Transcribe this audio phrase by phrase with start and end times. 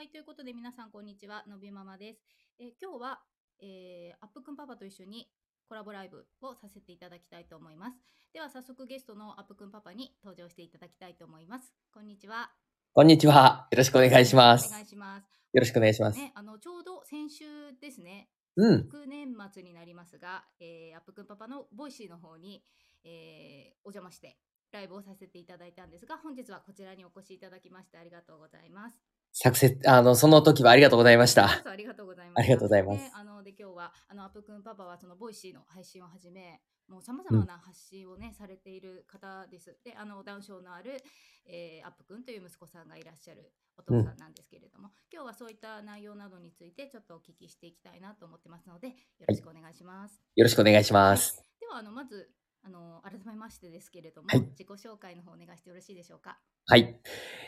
[0.00, 2.22] はい、ということで皆さんこんにちは、のびママです。
[2.58, 3.20] えー今日は、
[3.60, 5.28] えーアップくんパパと一緒に
[5.68, 7.98] コラボライブをさせていただきたいと思います。
[8.32, 11.74] では早速ゲストのアップくんパパに登場していただきたいと思います。
[11.92, 12.50] こんにちは。
[12.94, 13.68] こんにちは。
[13.70, 14.68] よろしくお願いします。
[14.68, 15.24] お願いします。
[15.52, 16.18] よろしくお願いします。
[16.18, 17.44] ね、あのちょうど先週
[17.78, 18.88] ですね、うん。
[18.88, 22.64] 6月末になりますが、えーアップくんパパの Voicy の方に、
[23.04, 24.38] えーお邪魔して
[24.72, 28.96] ライブをさせていただいたんですが、本日はこちらにお越しいただきましてありがとうございます。
[29.32, 31.48] 先週、あの、その時はありがとうございました。
[31.48, 32.38] ぞありがとうございます。
[32.40, 39.78] ありがとうございますねあので今日はあのアップくんパパはその Voicy の配信をはじめ、もうさまざまな発信をね、されている方です。
[39.84, 41.02] で、あのダウン症のある、
[41.46, 48.94] えーアップくんという息子さんがいらっしゃるお父さんなんですけれども、今日はそういった内容などについてちょっとお聞きしていきたいなと思ってますので、よ
[49.28, 50.20] ろしくお願いします。
[50.36, 51.42] よろしくお願いします。
[51.60, 52.30] ではあのまず
[52.62, 56.38] あの改めましてですけれども、はい自己紹介の方お願いしてよろしいでしょうか？
[56.66, 57.00] はい。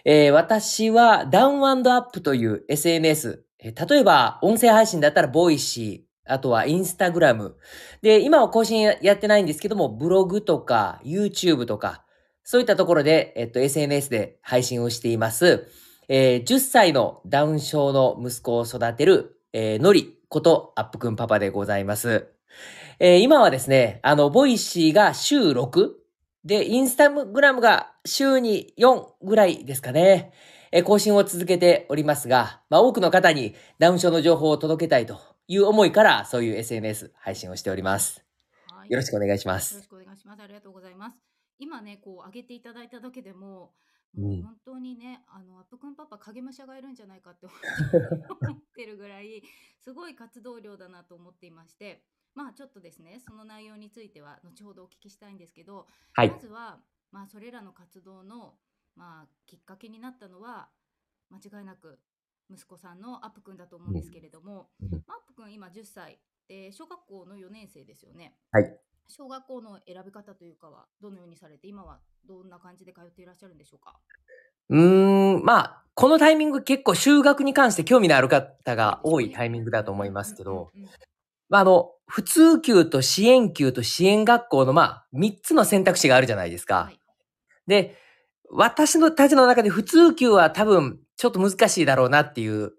[0.05, 7.56] えー私はダウンアップという SNS、えー例えば音声配信だったら Voicy、あとはインスタグラム。
[8.00, 12.05] で、今は更新ややってないんですけども、ブログとか YouTube とか、
[12.42, 15.69] そういったところで、えっと、SNS で配信をしています。
[16.09, 22.28] えー10歳のダウン症の息子を育てる、えーのりことアップくんパパでございます。
[22.98, 25.91] えー今はですね、あの、 Voicy が週6
[26.45, 30.33] で、インスタグラムが週に4ぐらいですかね。
[30.73, 38.25] えー更新を続けておりますが、まあ多くの方にダウン症の情報を届けたいという思いから、そういう SNS 配信をしております。
[38.67, 39.89] はいよろしくお願いしまよろすし。
[39.89, 40.43] くお願いします。
[40.43, 41.17] ありがとうございます。
[41.59, 43.75] 今ね、こう上げていただいただけでも、
[44.17, 49.43] うんもう本当にね、あのアップくんパパ影武者がいるんじゃないかって思ってるぐらい、
[49.79, 52.03] すごい活動量だなと思っていまして、
[52.34, 56.38] まあちょっとですね、その内容については後ほどお聞きしたいんですけど、はいま。
[56.38, 56.78] ずは
[57.11, 58.55] まあそれらの活動の
[58.97, 60.69] まあきっかけになったのは
[61.30, 61.98] 間違いなく
[62.50, 64.88] 息子さんのアップくんだと思うんですけれども、アッ
[65.27, 68.34] プくん今10歳で小学校の4年生ですよね。
[68.50, 68.78] はい。
[69.08, 73.98] 小学校の選び方というかはどのようにされて今はどんな感じで通っていらっしゃるんでしょうか？
[74.69, 80.71] うーん、まあ、このタイミング結構修学に関して興味のある方が多いタイミングだと思いますけど、
[81.53, 86.85] まあ、あの、普通級と支援級と支援学校の、まあ、3つの選択肢があるじゃないですか。
[86.85, 86.99] はい。
[87.67, 87.95] で、
[88.51, 92.73] 私のたちの中で普通級は多分ちょっと難しいだろうなっていううん。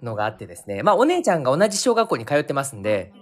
[0.00, 0.82] のがあってですね。
[0.84, 3.12] まあお姉ちゃんが同じ小学校に通ってますんで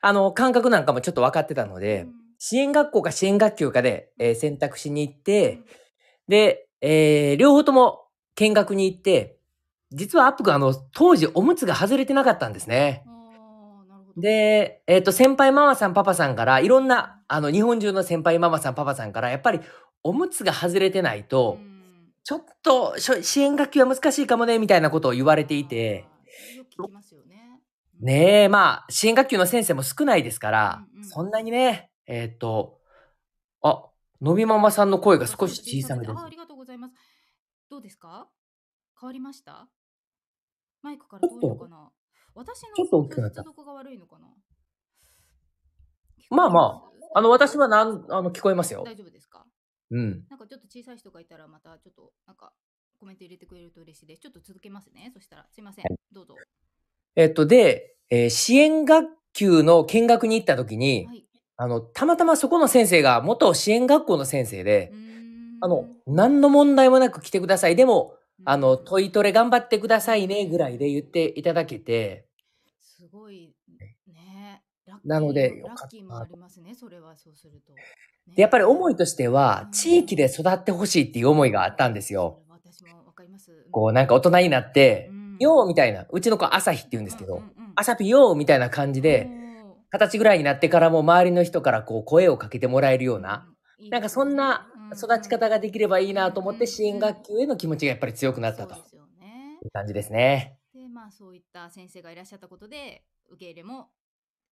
[0.00, 2.06] あの感覚なんかもちょっと分かってたので、
[2.38, 5.60] 支援学校か支援学級かで、えー選択しに行って、
[6.28, 8.04] で、えー両方とも
[8.36, 9.38] 見学に行って、
[9.90, 13.02] 実はアップ君あの当時おむつが外れてなかったんですね。
[13.08, 13.15] うん
[14.16, 19.60] で、えっ、と、先輩ママさん、パパさんから、いろんな、あの、日本中の先輩ママさん、パパさんから、やっぱり、
[20.02, 22.12] おむつが外れてないと、うん。
[22.24, 26.06] ちょっと、しょ支援学級は難しいかもね、みたいなことを言われていて、
[26.56, 27.60] よく聞きますよね。
[28.00, 28.06] うん。
[28.06, 31.04] ねえ、まあ、支援学級の先生も少ないですから、うんうん。
[31.04, 32.80] そんなにね、えっ、と、
[33.62, 33.84] あ、
[34.22, 36.18] のびママさんの声が少し小さめです。
[36.18, 36.24] あ。
[36.24, 36.94] ありがとうございます。
[37.68, 38.28] どうですか？
[38.98, 39.68] 変わりました？
[40.82, 41.90] マイクから遠いのかな？
[42.36, 44.28] 私のちょっと大きくなった接続が悪いのかな？
[46.30, 46.82] まあま
[47.14, 48.82] あの、私はななん、あの、聞こえますよ。
[48.84, 49.46] 大丈夫ですか？
[49.90, 50.24] うん。
[50.28, 52.52] なんかちょっと小さい人がいたらまたちょっとなんか
[53.00, 54.22] コメント入れてくれると嬉しいです。
[54.22, 55.10] ちょっと続けますね。
[55.14, 55.84] そしたらすいません。
[56.12, 56.34] どうぞ。
[57.14, 61.24] えっ、と、で、えー支援学級の見学に行った時に、はい。
[61.56, 64.92] あの、たまたまそこの先生が元支援学校の先生で
[65.62, 67.76] あの、何の問題もなく来てください。
[67.76, 68.14] でも、
[68.44, 72.25] あの、うん問いトレ頑張ってくださいね、ぐらいで言っていただけて、
[72.96, 73.54] すごい
[74.06, 74.62] ね。
[75.04, 76.74] なのでラッキーもありますね。
[76.74, 77.74] それはそうすると。
[77.74, 77.82] ね
[78.36, 82.42] で、やっぱり思いとしてはう、ん地域で育ってほしいっていう思いがあったんですよ。
[82.48, 83.66] 私もわかります。
[83.70, 87.42] こう、なんか大人になってう、んよーみたいな、うちの子朝日って言うんですけど
[87.74, 89.28] 朝日よーみたいな感じで、
[89.92, 93.46] 二十歳ぐらいになってからも周りの人からこう声をかけてもらえるような、、
[93.80, 98.78] うんなんかそんな育ち方ができればいいなと思っうんて支援学級への気持ちがやっぱり強くなったとい
[99.66, 100.56] う感じですね。
[100.96, 103.88] でまあそういった先生がいらっしゃったことで受け入れも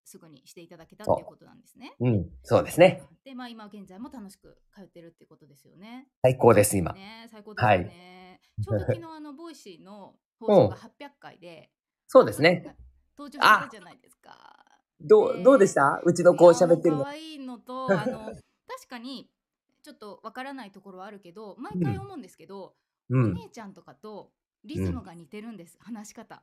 [0.04, 1.94] すぐにしていただけたっていうことなんですね。
[1.98, 3.02] うん、そうですね。
[3.24, 6.08] でまあ今現在も楽しく通ってるっていうことですよね。
[6.22, 6.92] 最高です、今。
[6.92, 8.40] ね最高ですよね。
[8.62, 11.70] ちょうど昨日あの ボイシーの放送が800回で、
[12.06, 12.76] そうですね。。
[13.16, 14.82] 登場したじゃないですか。
[15.00, 16.02] どう、どうでした？
[16.04, 17.10] うちの子喋ってるの可。
[17.10, 19.30] 愛いのと あの確かに
[19.82, 22.74] ちょっとわからないところはあるけど毎回思うんですけど、お
[23.10, 23.34] うん。
[23.34, 24.32] 姉ちゃんとかと
[24.64, 26.42] リズムが似てるんです、話し方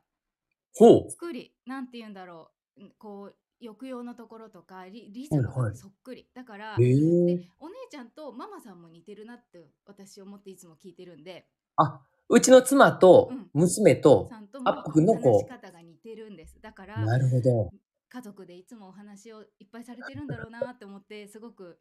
[0.74, 1.12] ほう。
[1.12, 7.36] 作りなんて言うんだろうんこう抑揚のところとかリリズムがはいはいそっくり、だから、へえ。
[7.36, 11.46] でお姉ちゃんとママさんも似てるなって私思っていつも聞いてるんで
[11.76, 16.60] あ、うちの妻とうん娘とさんもアップ君の話しこ方が似てるんです。
[16.62, 17.70] だかう、らなるほど。
[18.10, 21.80] 家族でいつもお話をいっぱいされてるんだろうなって思ってすごく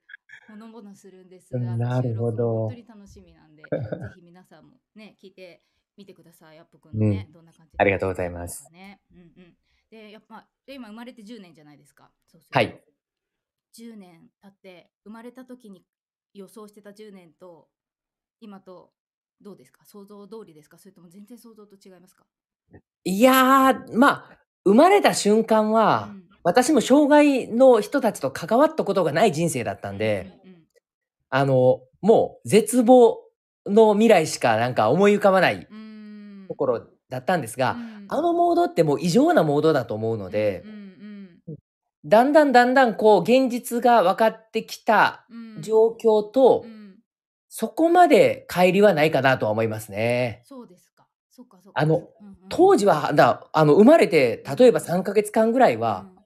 [0.49, 1.49] ほのぼのするんです。
[1.55, 3.69] あのなるほど本当に楽しみなんで、ぜ
[4.15, 5.63] ひ皆さんもね聞いて
[6.01, 6.59] みてください。
[6.59, 9.01] アップ君のね、どんな感じでありがとうございますね。
[9.13, 9.57] うんうん。
[9.91, 12.11] でやっぱで今生まれて10年じゃないですか。
[12.27, 12.81] そうはい。
[13.79, 15.85] 10年経って生まれた時に
[16.35, 17.69] 予想してた10年と
[18.41, 18.93] 今と
[19.41, 19.85] どうですか？
[19.85, 20.79] 想像通りですか？
[20.79, 22.25] それとも全然想像と違いますか？
[23.05, 30.63] いやー、まあ、生まれた瞬間は、うん私も障害の人たちと関わったことがない人生だったんで、うんうん
[31.29, 33.19] あの、もう絶望
[33.67, 35.80] の未来しかなんか思い浮かばないうん
[36.51, 38.07] ところだったんですが、うん。
[38.09, 40.65] あのモードってもう異常なモードだと思うので
[42.05, 45.27] だんだんだんだんこう現実が分かってきた
[45.61, 46.81] 状況とう、ん。
[47.53, 50.43] そこまで乖離はないかなとは思いますね。
[50.45, 51.05] そうですか。
[51.31, 51.81] そっかそっか。
[51.81, 52.37] あのうんうん。
[52.49, 56.21] 当時は、だあの、生まれて、例えば3ヶ月間ぐらいは、うん。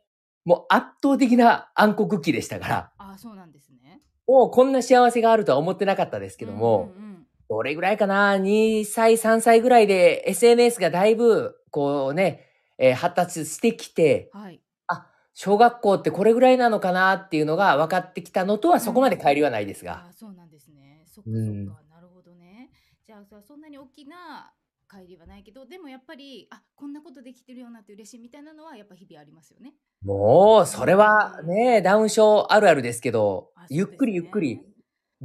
[0.44, 4.03] もう圧倒的な暗黒期でしたから、あそうなんですね。
[4.26, 7.13] もうこんな幸せがあるとは思ってなかったですけども、うんうん
[7.49, 12.46] どれぐらいかな ?2 歳、3歳ぐらいで SNS がだいぶ、こうね、
[12.79, 14.61] えー発達してきて、うんはい。
[14.88, 20.06] あ、小学校ってこれぐらいなのかなっていうのが分かってきたのとはそこまで乖離はないですが。
[20.08, 21.05] あそうなんですね。
[21.06, 21.67] そっかうん。
[21.67, 21.82] そっか。
[21.94, 22.70] なるほどね。
[23.06, 24.52] じゃあさそんなに大きな
[24.90, 29.75] 帰りはないけどでもやっぱりあこんなことできてるようなって嬉しいみたいなのはやっぱ日々ありますよね。
[30.02, 34.61] もう、それはね、ダウン症あるあるですけどあ、ゆっくりゆっくり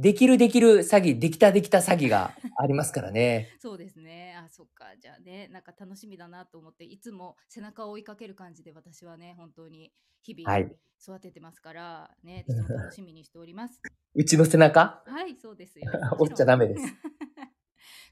[0.00, 3.50] できるできる詐欺、できたできた詐欺がありますからね。
[3.60, 4.34] そうですね。
[4.34, 4.96] あ、そっか。
[4.98, 9.92] じゃあね、なんか楽しみだなと思って、いつも背中を追いかける感じで私はね、本当に
[10.22, 13.78] 日々はい育ててますから、ね、いつも楽しみにしております。
[14.14, 15.02] うちの背中？
[15.04, 15.84] はい、そうですよ
[16.18, 16.82] 折っちゃダメです。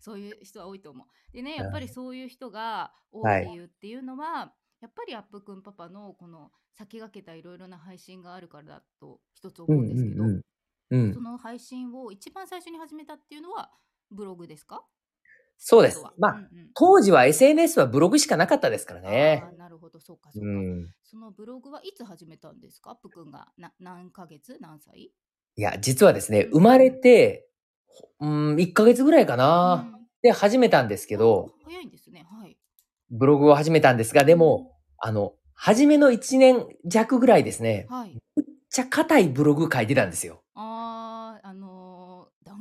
[0.01, 1.33] そういう人は多いと思う。
[1.33, 10.31] でね、やっぱりそういう人が多はいい理由っていうのは、やっぱりアップくんパパのこの先駆けたいろいろな配信があるからだと一つ思うんですけど、うん。
[10.31, 10.43] うん
[10.91, 13.71] その配信を一番最初に始めたっていうのは
[14.11, 14.83] ブログですか？
[15.59, 16.13] そうですは。
[16.19, 20.49] まあ、うんうん当時は SNS はブログしかなかったですからねなるほど、そうか、そうか。
[20.49, 20.91] うん。
[21.03, 22.91] そのブログはいつ始めたんですか？
[22.93, 24.57] アップくんがな何ヶ月？
[24.61, 25.11] 何歳？
[25.57, 27.49] いや、実はですね、生まれて、
[28.21, 29.89] うん、1ヶ月ぐらいかな。
[29.93, 32.27] うんで、始めたんですけど、あ早いんですね。
[32.29, 32.59] はい。
[33.09, 38.15] ブログを始めたんですが、でも、あの、初めの1年弱ぐらいですね、はい。
[38.35, 40.43] めっちゃ硬いブログ書いてたんですよ。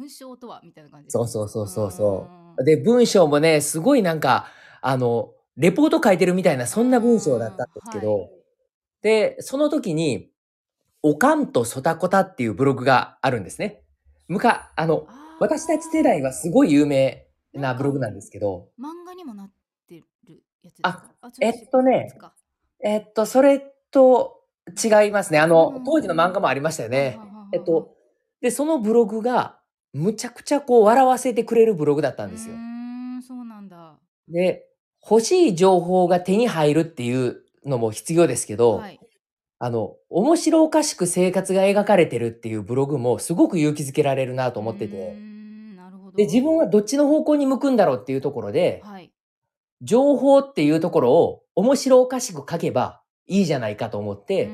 [0.08, 2.28] あー、あのーダウン症とはみたいな感じそうそうそうそうそ
[2.58, 2.62] う。
[2.62, 4.48] うで、文章もね、すごいなんか、
[4.82, 8.30] あの、レポート書いてるみたいな、そんな文章だったんですけど、はい。
[9.02, 10.30] で、その時に、
[11.04, 13.84] おかんとそたこたっていうブログがあるんですね。
[14.28, 15.18] むか、あの、あー。
[15.40, 19.52] 私たち世代はすごい有名なブログなんですけど、漫画にもなっ
[19.88, 19.96] て
[20.28, 21.12] るやつですあか。
[21.22, 22.08] あえっとね
[22.84, 23.60] えっと、それ
[23.92, 24.44] と
[24.84, 25.40] 違いますね。
[25.40, 27.20] あうんの、当時の漫画もありましたよね。
[27.54, 27.96] えっと、
[28.42, 29.57] で、そのブログが、
[29.94, 32.56] むちゃくちゃこう、笑わせてくれるブログだったんですよ
[33.28, 33.98] そうなんだ。
[34.30, 34.66] で、
[35.10, 39.00] 欲しい情報が手に入るっていうのも必要ですけど、はい。
[39.60, 45.16] あの、面白おかしく生活が描かれてるっていうブログもすごく勇気づけられるなと思ってて。
[46.16, 49.12] で、自分はどっちの方向に向くんだろうっていうところで、はい。
[49.82, 54.50] 情報っていうところを面白おかしく書けばいいじゃないかと思って、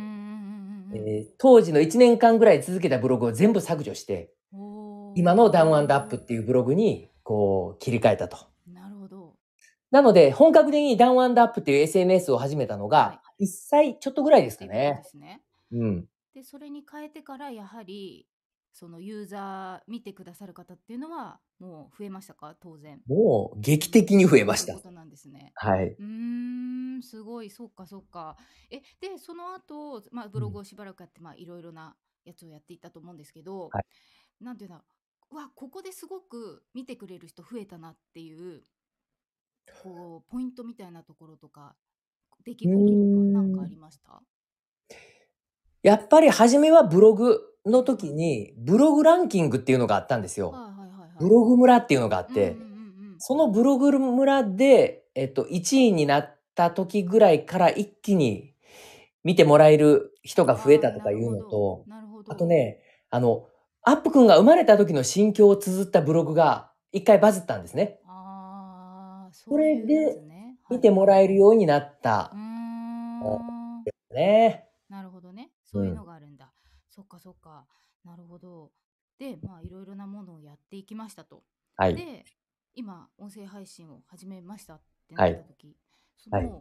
[0.96, 4.32] えー当時の1年間ぐらい続けたブログを全部削除して、
[5.16, 8.38] 今のダウンアップっていうブログにこう切り替えたと。
[8.68, 9.38] なるほど。
[9.92, 15.10] なので、本格的にダウンアップっていう SNS を始めたのはが、1歳ちょっとぐらいですかねで。
[15.10, 15.44] すね。
[15.72, 16.06] うん。
[16.34, 18.28] で、それに変えてから、やはり、
[18.72, 22.56] そのユーザー見てくださる方っていうのは、もう増えましたか？
[22.60, 23.02] 当然。
[23.08, 24.74] もう劇的に増えました。
[24.74, 25.52] ことなんですね。
[25.56, 25.96] はい。
[26.00, 28.36] うーん、すごい、そっかそっか。
[28.72, 33.84] え、で、その後、まあ、ブログをしばらくやって、まあ、いろいろなやつをやっていったと思うんですけど、はい
[34.42, 34.84] なんていうんだう
[35.34, 38.64] わ、ここですごく見てくれる人増えたなっていう、
[39.84, 41.76] こう、ポイントみたいなところとか、
[42.46, 44.22] 出来事とか、なんかありました？
[45.82, 50.54] やっぱり初めはブログの時に、ブログランキングっていうのがあったんですよ。
[51.20, 52.58] ブログ村っていうのがあって
[53.20, 58.56] そのブログ村で、えっと、1位になった時ぐらいから一気に
[59.24, 61.86] 見てもらえる人が増えたとかいうのと。
[62.28, 63.48] あと、ね、あの、
[63.86, 68.00] アップくんが生まれた時の心境を綴ったブログが一回バズったんですね。
[68.08, 73.84] ああ、これでそういうやつね見てもらえるようになっうたーん。
[74.14, 74.70] ね。
[74.90, 75.52] なるほどね。
[75.66, 76.54] そういうのがあるんだ。
[76.90, 77.66] そっかそっか。
[78.06, 78.72] なるほど。
[79.20, 81.44] で、まあいろいろなものをやっていきましたと。
[81.76, 81.96] はい。
[81.96, 82.24] で、
[82.76, 85.76] 今、音声配信を始めましたってなった時、
[86.18, 86.52] そはい。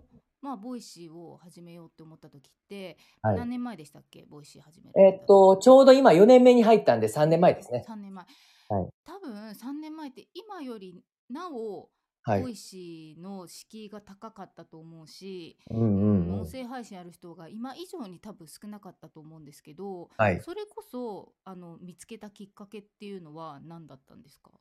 [0.42, 3.36] の、まあ、 Voicy を始めようって思った時って、はい。
[3.36, 4.26] 何年前でしたっけ？
[4.28, 7.84] Voicy 始められえったと、ちょうど今4年目に入ったんで3年前ですね。
[7.88, 8.24] 3年前。
[8.68, 8.88] はい。
[9.04, 11.90] 多分3年前って今よりなお、
[12.24, 12.42] はい。
[12.42, 16.40] Voicy の敷居が高かったと思うし、うんう、うんんうん。
[16.42, 20.40] 音声配信やる人が今以上に多分少なかったと思うんですけど、はい。
[20.40, 24.52] それこそあの見つけたきっかけっていうのは何だったんですか？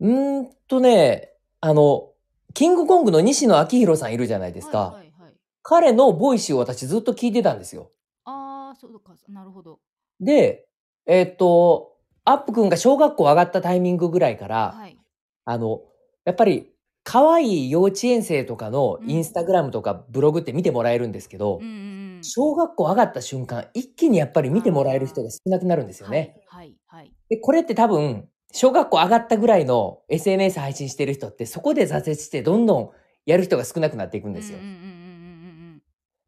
[0.00, 2.12] うーんとね、あの、
[2.54, 4.78] キングコングの西野亮廣さんいるじゃないですはいか。
[4.78, 5.32] はいはい。
[5.62, 7.90] 彼の Voicy を私ずっと聞いてたんですよ。
[8.24, 9.78] ああ、そうか、なるほど。
[10.20, 10.66] で、
[11.06, 14.98] えっと、アップくんが小学校上がったタイミングぐらいから、はい。
[15.44, 15.82] あの、
[16.24, 16.72] やっぱり、
[17.04, 21.72] 可愛い幼稚園生とかのうんインスタグラムとかブログって見てもらえるんですけど、うんうん
[22.16, 22.20] うん。
[22.22, 26.42] 小学校上がった瞬間、一気にやっぱり見てもらえる人が少なくなるんですよね。
[26.46, 27.12] はいはいはい。
[27.28, 32.90] で、これって多分、小学校上がったぐらいの SNS 配信してる人って、そこで挫折してどんどん
[33.26, 34.58] やる人が少なくなっていくんですよ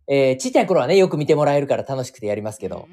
[0.07, 2.61] えーちっちゃい頃はね、よく見てもらえるから楽しくてやりますうん。
[2.61, 2.89] けど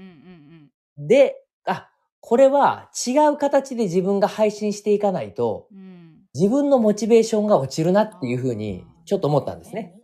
[0.97, 1.35] で、
[1.65, 5.77] あ、これは違う形で自分が配信していかないと、うん。
[5.77, 6.11] うん。
[6.33, 10.00] 自分のモチベーションが落ちるなっていうふうに、ちょっと思ったんですね。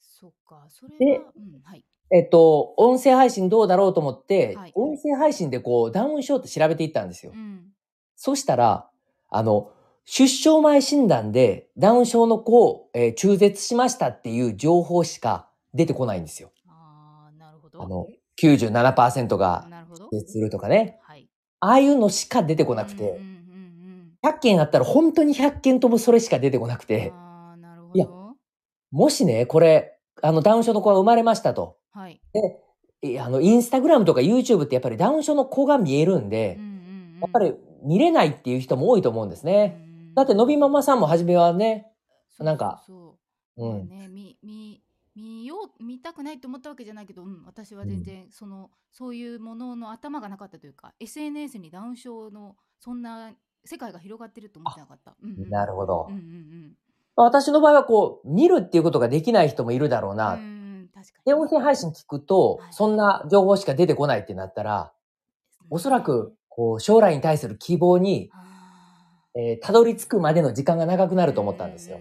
[0.00, 1.84] そっか、それでは、うん、はい。
[2.10, 7.32] えっと、音声配信どうだろうと思って、はい音声配信でこう、ダウンしようって調べていったんですよ。
[7.34, 7.66] うん。
[8.20, 8.90] そしたら、
[9.30, 9.70] あの、
[10.04, 16.50] 出生前診断でダウン症の子を、えー中絶しましたっていう情報しか出てこないんですよ。
[16.66, 17.80] ああ、なるほど。
[17.80, 18.08] あの、
[18.42, 20.08] 97%が中。
[20.10, 20.98] 絶するとかね。
[21.02, 21.28] はい。
[21.60, 23.38] ああいうのしか出てこなくて、うんうんうん
[24.24, 26.86] 100件あったら本当に100件ともそれしか出てこなくうん。
[26.88, 28.34] て、ああ、なるほいやど。
[28.90, 31.76] もしね、これ、あの、ダウン症の子が生まれましたと。
[31.92, 32.20] はい。
[32.32, 32.58] で、
[33.02, 36.72] えあの、インスタグラムとか YouTube ってやっぱりダウン症の子が見えるんでうん、うんう
[37.18, 37.20] ん。
[37.20, 39.80] やっぱり見れないっていう人も多いと思うんですね。
[40.08, 41.90] うん、だって、のびママさんも初めはね、
[42.38, 42.96] なんかそう。
[43.60, 43.70] そう。
[43.70, 44.82] うん、まあね、見見
[45.16, 53.32] 見よう見たくないと思ったわけじゃないけど、うん、私は全然その、そういうものの頭がなかったというか SNS にダウン症のそんな
[53.64, 55.16] 世界が広がってると思ってなかった。
[55.20, 55.50] うんうん。
[55.50, 56.06] なるほど。
[56.08, 56.76] うんうん
[57.20, 60.18] 私の場合はこう、見るっていうことができない人もいるだろううん。
[60.18, 60.34] な。
[60.34, 60.44] うんう
[60.84, 60.88] ん。
[60.94, 61.24] 確かに。
[61.24, 64.92] で、ね、音声配信聞くとはい、そんな情報しか出てこないってなったら、
[65.68, 68.44] おそらく、こう、将来に対する希望に、あ
[69.36, 72.00] えーたどり着くまでの時間が長くーなると思ったんですよ。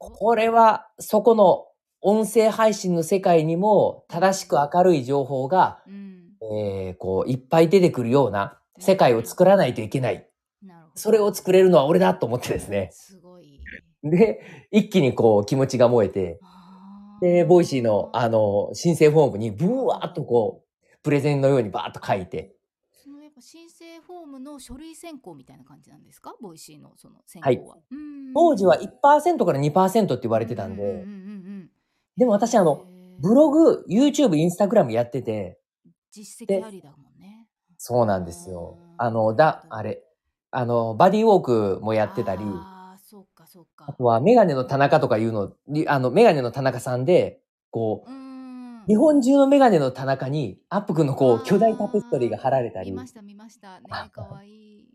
[0.00, 1.66] これは、そこの
[2.00, 10.28] 音声配信の世界にも正しく明るい情報が、うん、えーこう、いっぱい出てくるような世界を作らないといけない。
[10.96, 12.88] それを作れるのは俺だと思ってですね。
[12.90, 13.60] すごい。
[14.02, 14.40] で、
[14.72, 22.56] 一気にこう、気持ちが燃えて、あで、 Voicy の、あの、申請フォームにブワーっとこう、プレゼンのようにバーッと書いて、
[23.36, 26.34] ぱ申請フォームの書類選考みたいな感じなんですか？
[26.40, 27.52] Voicy のその選は。
[27.52, 27.58] い。
[27.58, 27.76] 考は。
[27.90, 28.34] うん。
[28.34, 31.70] 当時は1%から2%って言われてたんで、うんうんうんうん
[32.16, 32.82] でも私あの、
[33.20, 35.58] ブログ、YouTube、インスタグラムやってて、
[36.10, 37.46] 実績ありだもんね。
[37.76, 38.78] そうなんですよ。
[38.96, 40.02] あの、だ、あれ、
[40.50, 43.84] あの、バディウォークもやってたり、ああ、そうかそうか。
[43.86, 43.92] あ。
[43.92, 48.25] とはメガネの田中とかいうの、にあの、メガネの田中さんで、こう、うーん
[48.86, 53.80] 日本中のメガネの田中に、アップくんのこう、巨大タペストリーが貼られたり見、ました見ました。
[53.80, 54.88] ねかわいい。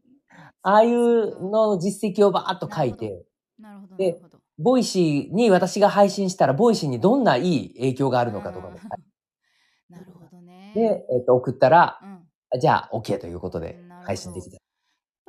[0.63, 3.25] ああいうの実績をバーッと書いて、
[3.59, 4.21] なるほどなで。
[4.57, 8.75] Voicyに私が配信したら、 Voicyにどんないい影響があるのかとかも
[9.89, 10.71] なるほどね。
[10.73, 12.09] て、で、えっと、送ったらう、ん。
[12.09, 14.61] やっじゃあ、OK ということで配信できた。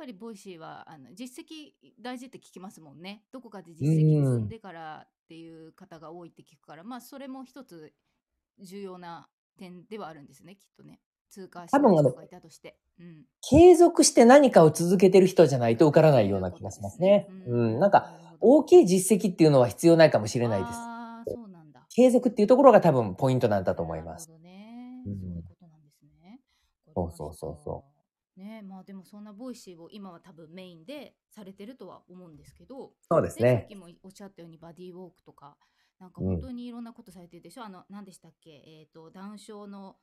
[0.03, 3.23] ぱり Voicyはあの実績大事って聞きますもんね。
[3.31, 7.93] どこかで実績積んでからっていう方が多いって聞くから、まあそれも一つ
[8.59, 10.99] 重要な点ではあるんですね、きっとね。
[11.29, 12.77] 通過した多分あの人がいたとして。
[12.99, 13.25] うん。
[13.41, 17.27] 継続して何かを続けてる人じゃないと受からないような気がしますね。
[17.47, 17.79] うん。
[17.79, 20.71] なんか、大きい実績っていうのは必要ないかもしれないです。
[20.73, 21.87] ああ、そうなんだ。
[21.89, 24.29] 継続っていうところが多分ポイントなんだと思います。
[24.29, 25.03] なるほどね。
[25.05, 26.39] うんそういうことなんですね。
[26.93, 27.83] そうそうそうそ
[28.35, 33.49] ねまあでもそんな Voicyを今は多分メインでされてるとは思うんですけど、そうですね。
[33.49, 35.55] でさっきもおっしゃったようにバディウォークとか、
[36.03, 38.61] なんか本当にいろんなことされてるでしょ、あの、何でしたっけ？
[38.67, 39.95] えっ、と、ダウン症の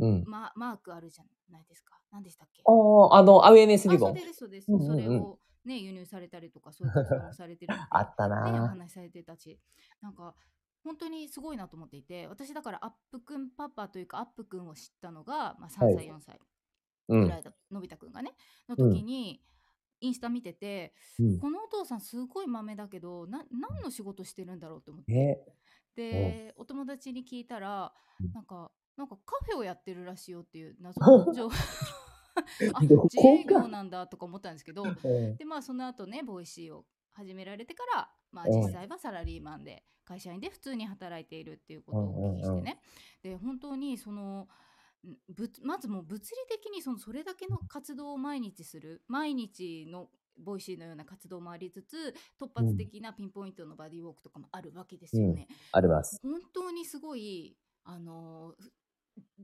[0.00, 0.24] うん。
[0.26, 1.94] ママークあるじゃないですか。
[2.10, 2.62] 何でしたっけ？
[2.64, 4.16] おーあの、アウェーネスあ、リボン。
[4.16, 9.60] そうです、それをね、輸入されたりとか、そういう活動もされてる あったな話しされてたし、
[10.00, 10.34] なんか、
[10.82, 16.06] 本当にすごいなと思っていて、私だからアップくんパパというか、アップくんを知ったのが、まあ、3歳、はい。
[16.08, 16.40] 4歳
[17.08, 17.22] うん。
[17.22, 17.38] ぐら。
[17.38, 18.32] いだ、のび太くんがね、
[18.68, 19.40] の時に、
[20.00, 25.12] インスタ見てて、うんこのお父さんすごいまめだけど、な何の仕事してるんだろうと思って。
[25.12, 25.38] ね。
[25.94, 31.54] で、お友達に聞いたらうん、なんか、なんかカフェをやってるらしいよっていう謎の 情報。
[32.74, 32.94] あ、自
[33.26, 42.80] 営業かなんだとか思ったんですけど、 うんで、まあその後ね、 Voicyを始められてから、まあ、うん実際はサラリーマンで会社員で普通に働いているっていうことをお聞きしてね、
[43.22, 44.48] で本当にその
[45.06, 55.48] んぶまずもう物理的にそのそれだけの活動を毎日する毎日のVoicyのような活動もありつつ突発的なピンポイントのバディウォークとかもあるわけですよね。
[55.72, 56.20] あります。
[56.22, 58.72] 本当にすごいあのふ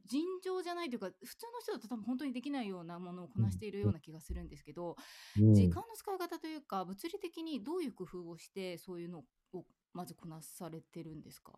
[0.06, 4.96] 尋常じゃないというか普通の人だと多分本当にできないようなものをこなしているような気がするんですけど、
[5.36, 11.52] うん時間の使い方というか物理的にどういう工夫をしてそういうのをまずこなされてるんですか？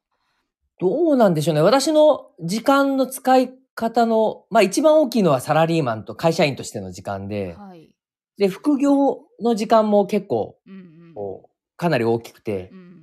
[0.79, 1.61] どうなんでしょうね。
[1.61, 7.95] 私の時間の使い方の、まあ一番大きいのはサラリーマンと会社員としての時間で、はい。
[8.37, 11.43] で、副業の時間も結構、うんうん。
[11.77, 13.03] かなり大きくて、うん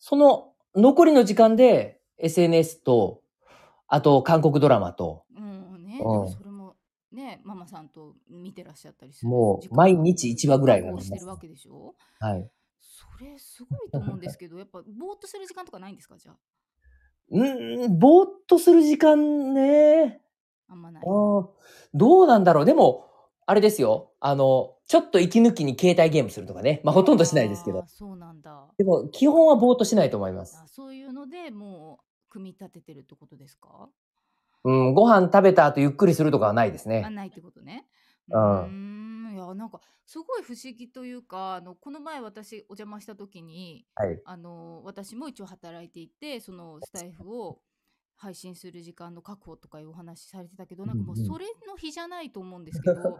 [0.00, 3.22] その残りの時間で SNS と、
[3.88, 6.76] あと韓国ドラマと、うんね、うんそれも
[7.10, 9.28] ね、ママさんと見てらっしゃったりする。
[9.30, 11.94] もう毎日1話ぐらいがあります確保してるわけでしょ？
[12.20, 12.50] はい。
[12.80, 16.16] それすごいと思うんですけど、やっぱぼーっとする時間とかないんですか？
[16.16, 16.36] じゃあ。
[17.30, 20.20] うーん、ぼーっとする時間ね。
[20.68, 21.04] あんまない。
[21.04, 22.64] どうなんだろう。
[22.64, 23.06] でも、
[23.46, 24.12] あれですよ。
[24.20, 26.80] あの、ちょっと息抜きに携帯ゲームするとかね。
[26.84, 27.84] まあほとんどしないですけど。
[27.86, 28.66] そうなんだ。
[28.76, 30.60] でも、基本はぼーっとしないと思います。
[30.62, 33.88] あそういうのでもう組み立ててるってことですか？
[34.64, 37.08] うん、ご飯食べた後ゆっくりするとかはないですあね。
[37.10, 37.86] ないってことね。
[38.30, 38.62] うん。
[38.62, 38.68] うー
[39.32, 44.20] んいやなんかすごい不思議というかあのこの前私お邪魔した時にはい。
[44.24, 47.60] あの私も一応働いていてそのスタイフを
[48.16, 51.20] 配信する時間の確保とかいうお話されてたけどなんかもううん。
[51.20, 53.18] うんそれの日じゃないと思うんですけど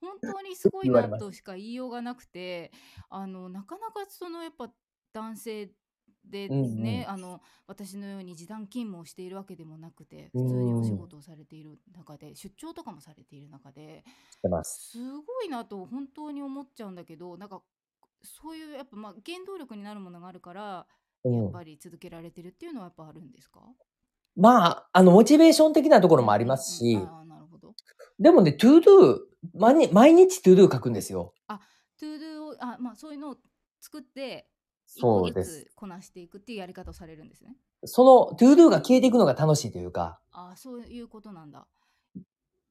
[0.00, 1.24] 本当にすごいな言われます。
[1.24, 2.72] としか言いようがなくて
[3.08, 4.72] あのなかなかそのやっぱ
[5.12, 5.70] 男性
[6.28, 14.90] でうんうんね、あの私のように時短勤務をしているわけでもなくて普通にお仕事をされている中で出張とかもされている中でしてます。
[14.92, 17.62] すごいなと本当に思っちゃうんだけどなんか
[18.22, 20.86] そういうやっぱまあ原動力になるものがあるから
[21.24, 23.60] うんやっぱり続けられてるっていうのはやっぱあるんですか？
[24.38, 27.74] まあ、あの、モチベーション的なところもありますしうん、ああなるほど。
[28.18, 29.18] でもね、 ToDo、
[29.54, 31.32] 毎日毎日 ToDo書くんですよ。
[31.48, 33.36] トゥードゥをあまあそういうのを
[33.80, 34.50] 作って
[34.86, 37.56] そうですつこなしていくっていうやり方をされるんですね。
[37.84, 41.66] その ToDoが消えていくのが楽しいというか、ああそういうことなんだ。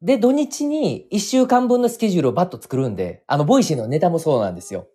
[0.02, 4.88] で、土日に1週間分のスケジュールをバッと作るんで、あの、 Voicyのネタもそうなんですよ。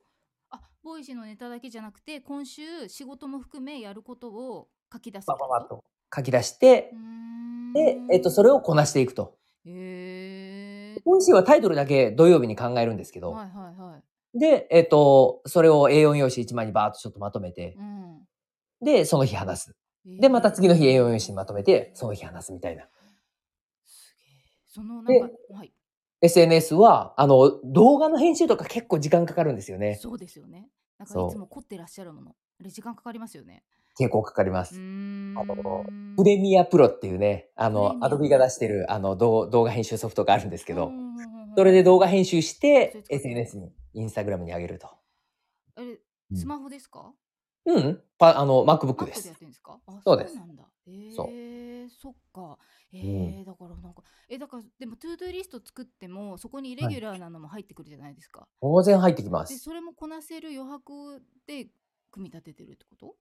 [0.50, 5.48] あ Voicyのネタだけじゃなくて今週仕事も含めやることを書き出すバってこと？
[5.48, 9.36] ババッと書き出してうー、んで、えっと、それをこなしていくと。
[9.64, 14.02] へえ Voicyはタイトルだけ土曜日に考えるんですけど、はいはいはい。
[14.34, 18.00] で、えっと、それを A4 用紙1枚にバーッとちょっとまとめて、うん
[18.82, 19.76] で、その日話す。
[20.06, 22.84] で、また次の日 A4 用紙にまとめて、その日話すみたいな。
[23.84, 24.56] すげえ。
[24.66, 25.72] そのなんでか、はい。
[26.22, 29.96] SNS は、あの、動画の編集とか結構時間かかるんですよね。
[29.96, 30.68] そうですよね。
[30.98, 32.34] なんかいつも凝ってらっしゃるもの。
[32.60, 33.62] あれ時間かかりますよね。
[33.96, 34.78] 結構かかります。
[34.78, 35.34] ん。
[35.36, 35.84] あの
[36.16, 40.90] プレミアプロっていうね、あの、アアドビが出してる、あの、動動画編集ソフトがあるんですけど、
[41.56, 44.88] それで動画編集して SNS に、インスタグラムに上げると。
[45.76, 47.12] あれ、うんスマホですか？
[47.66, 49.36] うんパあの、MacBook で Mac すやっ。
[49.36, 49.78] てるんですか？
[49.86, 50.62] あそうですなんだ。
[50.86, 52.58] えそうー、そっか。
[52.92, 58.48] えうー、だからなんか、え、だから、でも、 ToDoリスト作っても、そこにイレギュラーなのも入ってくるじゃないですか。
[58.60, 59.58] 当然入ってきまで、す。
[59.58, 61.68] それもこなせる余白で
[62.10, 63.16] 組み立ててるってこと？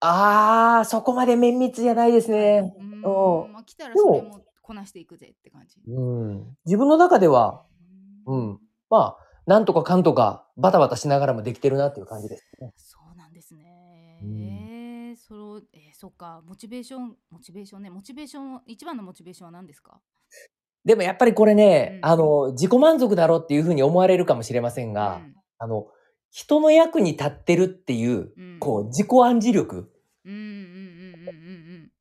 [0.00, 2.74] あー、そこまで綿密じゃないですね。
[2.76, 5.80] うーんおまあ、来たらでもそれもこなしていくぜって感じ。
[5.86, 6.56] うん。
[6.64, 7.64] 自分の中では、
[8.26, 8.60] ううんん。
[8.90, 12.72] まあ、なんとかかんとか、バタバタしながらもできてるなっていう感じですね。
[12.76, 14.20] そうなんですね。
[14.22, 20.00] うんえー、その、えー、そっか、モチベーション、モチベーションね、モチベーション、一番のモチベーションは何ですか？
[20.84, 25.20] でもやっぱりこれね、うんあの、自己満足だろうっていうふうに思われるかもしれませんが、
[25.58, 25.86] あの、
[26.30, 29.92] 人の役に立ってるっていう、うん、こう、自己暗示力。
[30.24, 31.92] うん、うんうんうんうんうん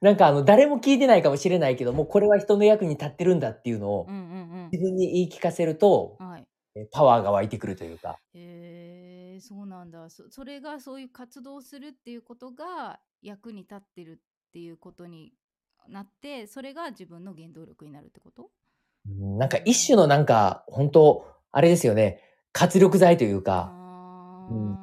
[0.00, 4.24] なんかあの、誰も聞いてないかもしれないけども、これは人の役に立ってるんだっていうのをうんうんう
[4.66, 6.28] ん自分に言い聞かせるとう、ん。
[6.30, 6.46] はい。
[6.76, 8.18] えパワーが湧いてくるというか。
[8.34, 10.10] えー、そうなんだ。
[10.10, 10.28] そ。
[10.30, 15.32] それがそういう活動をするっていうことが役に立ってるっていうことに
[15.88, 18.50] なって、それが自分の原動力になるってこと？
[19.06, 22.20] うんなんか一種のなんか、本当あれですよね、
[22.52, 24.74] 活力剤というか、あうん。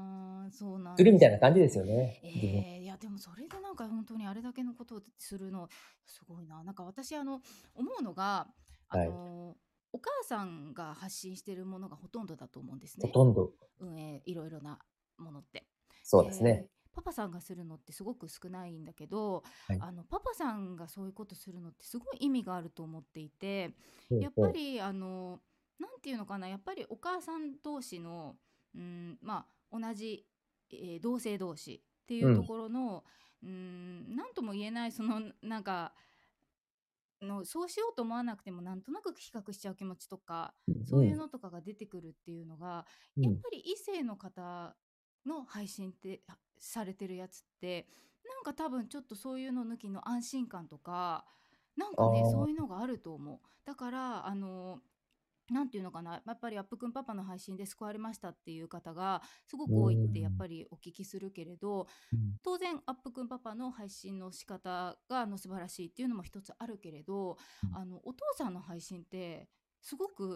[0.47, 2.21] ー、そうなんするみたいな感じですよね。
[2.23, 5.67] えー、いやでもそれでなんか本当にあれだけのことをするの
[6.05, 6.63] すごいな。
[6.63, 7.41] なんか私あの
[7.73, 8.47] 思うのが
[8.89, 9.55] あの、
[9.93, 13.07] お母さんが発信してるものがほとんどだと思うんですね。
[13.07, 13.51] ほとんど。
[13.79, 14.79] 運営いろいろな
[15.17, 15.67] ものって。
[16.03, 16.67] そうですね。
[16.93, 19.77] パパさんがするのってすごく少ないんだけど、はい。
[19.81, 23.73] あのパパさんがそういうことするのってすごい意味があると思っていて
[24.09, 24.41] やっう。
[24.41, 25.39] んぱりあの
[25.79, 28.35] なんていうのかなやっぱりお母さん同士の
[28.75, 30.25] うんまあ同じ、
[30.71, 33.03] えー同性同士っていうところの
[33.41, 35.93] うーん何とも言えないそのなんか
[37.21, 40.53] のそうしようと思わなくてもなんとなく比較しちゃう気持ちとか
[40.89, 42.85] そういうのとかが出てくるっていうのが、
[43.17, 44.75] うんやっぱり異性の方
[45.25, 47.87] の配信ってはされてるやつって
[48.25, 51.25] なんか多分ちょっとそういうの抜きの安心感とか
[51.77, 53.39] なんかねそういうのがあると思う。
[53.65, 54.79] だからあの
[55.51, 62.37] なんていうのかなやっぱりアップくんパパの配信で救われましたっていう方がすごく多いってやっぱりお聞きするけれどうん。
[62.43, 67.75] 当然アップくんパパの配信の仕方があの素晴らしいっていうのも一つあるけれどうん。
[67.75, 69.49] あのお父さんの配信って
[69.81, 70.35] すごく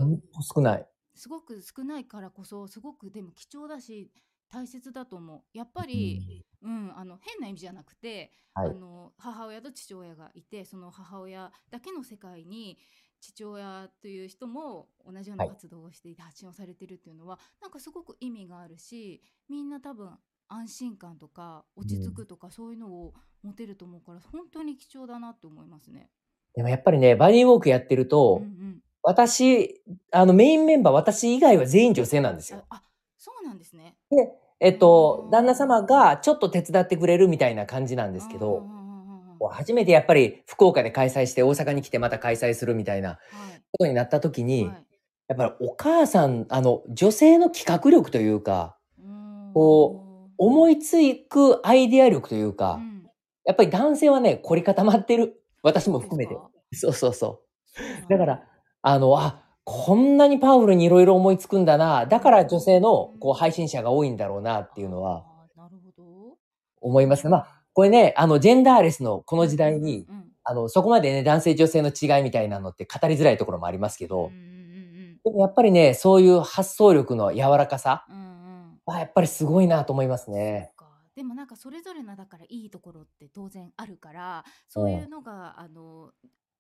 [0.54, 0.86] 少ない。
[1.16, 4.12] すごく少ないからこそすごくでも貴重だし
[4.50, 5.42] 大切だと思う。
[5.54, 8.70] やっぱり、うんあの変な意味じゃなくて、はい。
[8.70, 12.78] あの母親と父親がいてその母親だけの世界に
[13.26, 20.10] 父親という人も同じようなはい活動をしていて発信をされてるっていうのは、なんかすごく意味があるしみんな多分
[20.48, 26.10] 安心感とか落ち着くとか、そういうのを持てると思うから本当に貴重だなって思いますね。
[26.56, 32.64] でもやっぱりね、バディウォークやってると、うんうん、私、あのメインメンバー、私以外は全員女性なんですよ。
[32.70, 32.84] ああ
[33.18, 33.96] そうなんですね。
[34.10, 34.18] で、
[34.60, 38.85] えっとう、ん旦那様がちょっと手伝ってくれるみたいな感じなんですけど、うんうんうんうんうん
[39.46, 43.62] こう初めてやっぱり福岡で開催して大阪に来てまた開催するみたいなはい。
[43.72, 44.86] ことになった時に、はい。
[45.28, 49.52] やっぱりお母さん、あの、女性の企画力というか、うん。
[49.54, 50.04] こ
[50.38, 50.98] 思いつ
[51.30, 53.04] くアイデア力というか、うん。
[53.46, 55.40] やっぱり男性はね、凝り固まってる。
[55.62, 56.36] 私も含めて。
[56.74, 56.94] そう。
[56.94, 57.42] そうそ
[58.08, 58.10] う。
[58.10, 58.18] だ。
[58.18, 58.44] から、
[58.82, 62.06] あの、あ、こんなにパワフルにいろいろ思いつくんだな。
[62.06, 65.26] だから女性のこう配信者が多いんだろうなっていうのは
[66.82, 67.32] 思いますね。
[67.32, 78.22] まあ、これね、あの、ジェンダーレスのこの時代に、うんうんあの、そこまでね、男性女性の違いみたいなのって語りづらいところもありますけどうんう、んでもやっぱりね、そういう発想力の柔らかさうんうん。
[78.22, 78.36] うんうん
[78.86, 80.72] はやっぱりすごいなと思いますね。
[81.16, 86.12] でもなんかそれぞれのだからいいところって当然あるからそういうのがあの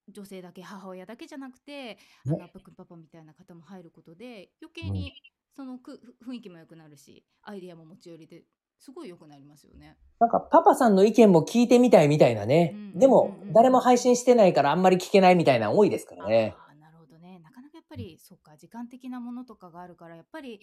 [0.07, 5.11] 女性だけ母親だけじゃなくてあのアップくんパパみたいな方も入ることで余計に
[5.53, 8.43] そのく雰囲気も良くなるしアイデアも持ち寄りで
[8.79, 9.97] すごい良くなりますよね。
[10.19, 12.95] なんかパパさんの意見も聞いてみたいみたいなねうんうんうんう。
[12.95, 16.55] んでも、誰も配信してないからあんまり聞けないみたいなの多いですからね。
[16.79, 20.59] なるほどねなかなかやっぱりそっか時間的なものとかがあるからやっぱり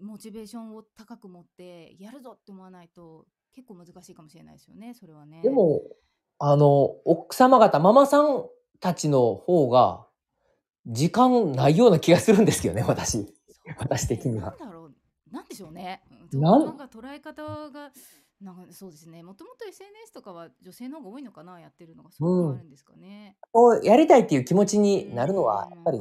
[0.00, 5.42] モチベーションを高く持ってやるぞって思わないと結構難しいかもしれないですよねそれはね。
[5.42, 5.80] でも、
[6.38, 8.46] あの、奥様方、ママさん
[8.80, 10.06] たちの方が、
[10.86, 13.32] 時間ないような気がするんですけどね、私。
[13.78, 14.92] 私的にはなんだろう
[15.30, 16.02] なんでしょうね。
[16.32, 16.40] うん？
[16.40, 17.92] そうなんか捉え方が
[18.40, 19.22] なんかそうですね。
[19.22, 23.36] もともと SNS とかは女性の方が多いのかなやってるのがそういうのがあるんですかね。
[23.52, 25.98] こうやりたいっていう気持ちになるのは、やっぱり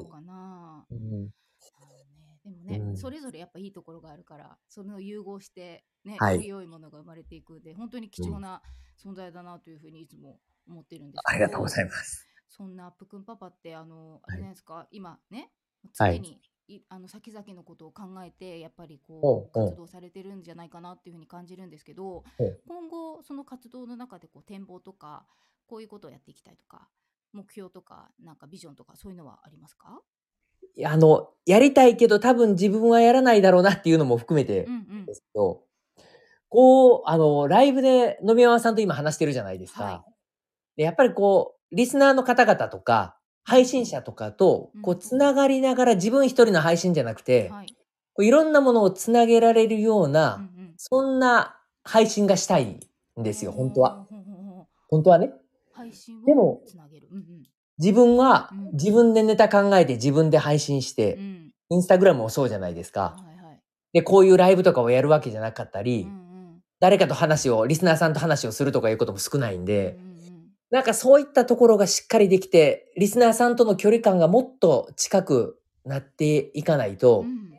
[2.43, 2.97] でもね、うん。
[2.97, 6.47] それぞれやっぱいいところがあるからそれを融合してね、はい。
[6.47, 8.61] 良いものが生まれていくで本当に貴重な
[9.03, 12.27] 存在だなというふうにいつも思ってるんですありがとうございまます。
[12.49, 15.51] すそんなアップくんパパってあのあれなんですか、今ね
[15.97, 16.17] はい。
[16.17, 16.41] 常に、い、
[16.89, 22.23] あの先々のことを考えてやっぱりこう活動されてるんじゃないかなっていうふうに感じるんですけど
[22.67, 25.25] 今後その活動の中でこう展望とか
[25.67, 26.87] こういうことをやっていきたいとか
[27.33, 30.01] 目標とかなんかビジョンとかそういうのはありますか？
[30.85, 35.05] あの、やりたいけど多分自分はやらないだろうなっていうのも含めてうんうん。
[35.05, 35.63] ですけど、
[36.49, 39.83] こう、あの、ライブで飲み山さんと今話してるじゃないですか。
[39.83, 40.05] は
[40.77, 47.75] でやっぱりこう、リスナーの方々とか、配信者とかと、こうんう、つながりながら自分一人の配信じゃなくて、はい
[48.13, 54.07] こういろんなものをつなげられるような、うんうんそんな配信がしたいんですよ、本当は。。
[54.89, 55.31] 本当はね。
[55.73, 57.07] 配信でもをつなげる。
[57.11, 57.23] うん
[57.77, 61.21] 自分はうん自分でネタ考えて自分で配信して、うん。
[61.21, 61.51] うん。
[61.69, 63.15] インスタグラムもそうじゃないですか。
[63.15, 63.59] はいはい。
[63.93, 66.31] で、こういうライブとかをやるわけじゃなかったり、うんうん
[66.79, 70.10] 誰かと話を、リスナーさんと話をするとかいうことも少ないんで、うんうん
[70.71, 77.51] なんかそういったところがしっかりできて、リスナーさんとの距離感がもっと近くなっていかないと、うん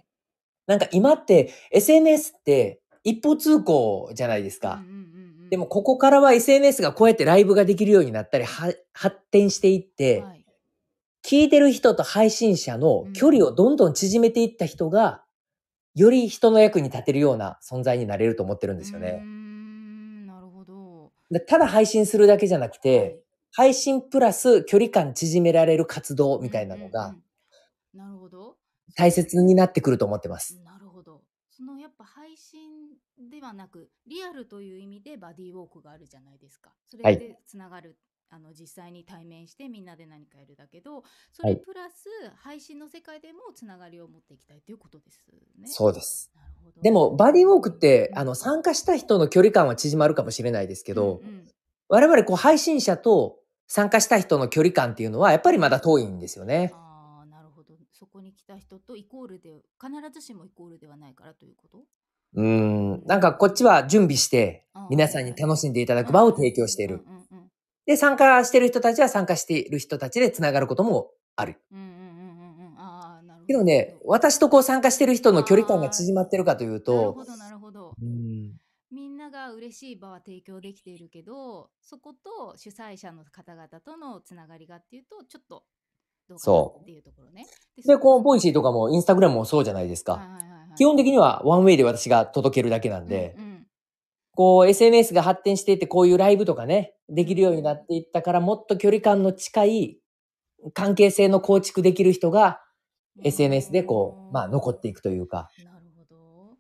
[0.69, 4.81] なんか今って SNS って一方通行じゃないですか。
[4.81, 10.43] うんうんうんうんでもここからは SNS がこうやってライブができるようになったり、は発展していって、はい
[11.23, 15.23] 聞いてる人と配信者の距離をどんどん縮めていった人が、
[15.95, 19.23] より人の役に立てるような存在になれると思ってるんですよね。
[19.23, 19.33] んなるほど。
[19.33, 19.42] で
[21.41, 23.21] ただ配信するだけじゃなくて、
[23.53, 27.23] 配信プラス距離感縮められる活動みたいなのがうんうんうん
[27.95, 28.57] なるほど。
[28.97, 30.59] 大切になってくると思ってます。
[30.65, 31.23] なるほど。
[31.51, 32.97] そのやっぱ配信
[33.31, 36.73] ではなくリアルという意味でバディウォークがあるじゃないですか。
[36.87, 37.99] そはいれでつながる、
[38.35, 45.23] あの実際に対面してみんなで何かやるだけど、それはいプラス配信の世界でもつながりを持っていきたいということです
[45.59, 45.69] ね。
[45.69, 46.33] そうです。
[46.81, 51.49] でも、バディウォークって、うんあの、参加した人の距離感は縮まるかもしれないですけど、うんうん
[51.89, 56.73] 我々、こう、配信者と参加した人の距離感っていうのは、やっぱりまだ遠いんですよね。
[56.73, 57.75] ああ、なるほど。
[57.93, 61.85] そこに来た人とイコールで、必ずしもイコールではないからということ？
[62.37, 63.03] うーん。
[63.05, 67.03] なんか、こっちは準備して皆さんに楽しんでいただく場を提供している。
[67.07, 67.42] うんうんうん
[67.87, 71.61] で、参加してる人たちは参加している人たちで繋がることもある。
[71.73, 72.79] うんうんうんうんうん。
[72.79, 73.47] ああ、なるほど。
[73.47, 77.95] けどね、私とこう参加してる人の距離感が縮まってるかというなるとほ、ど、なるほど。
[78.01, 78.53] うん
[78.93, 85.65] みんなが嬉しい場は提供できているけど、そこと主催者の方々とのつながりがっていうと、ちょっと
[86.29, 87.47] どうかなそうっていうところね。
[87.87, 90.13] で、こう、ボイイシーとかもインスタグラムもそうじゃないですか。
[90.13, 93.52] はいはいはいはい、基本的にはワンウェイで私が届けるだけなんで、うんうん
[94.35, 99.99] こう SNS が発展していってこういうライブとかね、できるようになっていったからもっと距離感の近い
[100.75, 102.61] 関係性の構築できる人が
[103.23, 105.49] SNS でこう、まあ残っていくというか。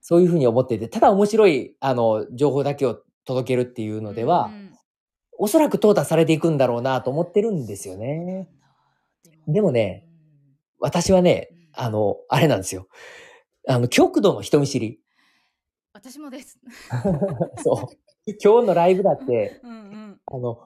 [0.04, 4.72] そういうふうに思っていて、ただ面白いあの情報だけを届けるっていうのでは、うんうん
[5.38, 8.48] おそらく淘汰されていくんだろうなと思ってるんですよね。
[9.48, 10.06] でもね、
[10.78, 12.86] 私はね、あの、あれなんですよ。
[13.66, 15.00] あの、極度の人見知り。
[15.92, 16.58] 私もです。
[17.62, 18.32] そう。
[18.42, 20.20] 今日のライブだって、 うんうん。
[20.26, 20.58] あの、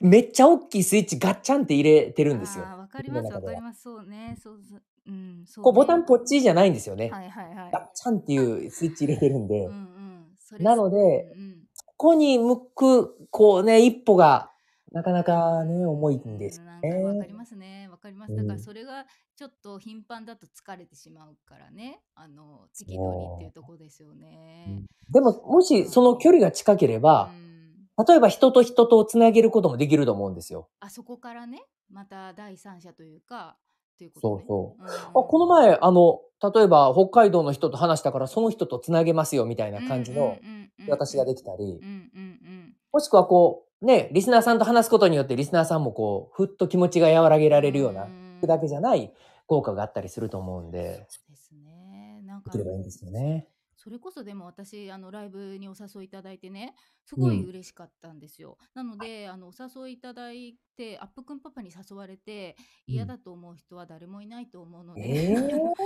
[0.00, 2.64] めっちゃ大きいスイッチガッチャンって入れてるんですよ。
[2.64, 3.82] わかります、わかります。
[3.82, 4.36] そうね。
[4.42, 4.82] そうそう。
[5.06, 5.64] うん、そう、ね。
[5.64, 7.10] こうボタンポッチじゃないんですよね。
[7.10, 7.70] はいはいはい。
[7.72, 10.62] ガッチャンっていうスイッチ入れてるんで、 うんうん。
[10.64, 10.96] なので
[11.34, 11.56] うんうん
[11.96, 14.50] ここに向く、こうね、一歩が、
[14.90, 17.34] なかなかね、重いんですうんよなんかわかりね。
[17.36, 17.89] ますね。
[18.00, 18.32] わかります。
[18.32, 19.04] うんだからそれが
[19.36, 22.00] ちょっと頻繁だと疲れてしまうからね。
[22.14, 24.84] あの、適度にっていうところですよね。
[25.10, 30.70] でも、もしその距離が近ければう、ん例えば人と人とをつなげることもできると思うんですよ。
[30.80, 33.58] あそこからね、また第三者というか、
[33.98, 34.44] ということね。
[34.48, 36.20] そううんあ、この前、あの、
[36.54, 42.74] 例えば北海道の人と話したからその人とつなげますよみたいな感じのうんうんうんうん私ができたりう、んうんうん。
[42.92, 48.40] もしくはこう、ね、リスナーさんと話すことによってリスナーさんもこう、ふっと気持ちが和らげられるような、ん。
[48.42, 49.12] だけじゃない
[49.46, 52.22] 効果があったりすると思うんで、そうですね。
[52.24, 53.46] なんかできればいいんですよね。
[53.76, 56.74] それこそでも私あのライブにお誘いいただいてね
[57.06, 62.56] すごいうん嬉しかったんですよ、なのであのお誘いいただいてアップくんパパに誘われて
[62.88, 62.94] うん。
[62.94, 65.36] 嫌だと思う人は誰もいないと思うので、ええ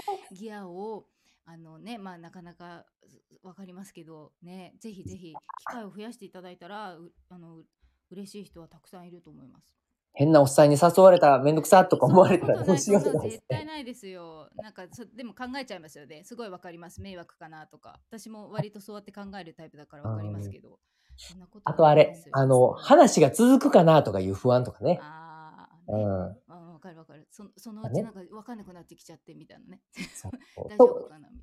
[0.35, 1.07] ギアを
[1.47, 2.85] あのねまあなかなか
[3.43, 7.65] わかりますけどねぜひぜひ機会を増やしていただいたらうあのう
[8.11, 9.75] 嬉しい人はたくさんいると思います。
[10.17, 14.49] 変なおっさんに誘われたらめんどくさとか思われたらどうしようとか絶対ないですよ。
[14.63, 16.23] なんかそでも考えちゃいますよね。
[16.23, 17.01] すごいわかります。
[17.01, 17.99] 迷惑かなとか。
[18.11, 20.79] 私も割とそうやって考えるタイプだからわかりますけど。
[21.65, 24.99] あとあれあの、話が続くかなとかいう不安とかね。
[25.01, 26.37] あうん。
[27.31, 29.83] そそのうちなんかわかんなくなってきちゃってみたいなね。
[30.69, 31.41] 大丈夫とかなみ